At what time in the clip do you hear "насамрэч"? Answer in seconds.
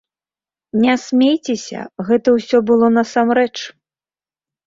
2.97-3.53